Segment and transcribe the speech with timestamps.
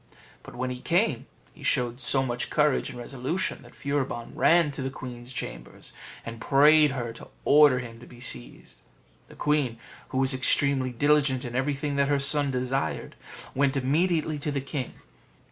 [0.41, 4.81] But when he came, he showed so much courage and resolution that Furibon ran to
[4.81, 5.79] the queen's chamber,
[6.25, 8.77] and prayed her to order him to be seized.
[9.27, 9.77] The queen,
[10.09, 13.13] who was extremely diligent in everything that her son desired,
[13.53, 14.95] went immediately to the king.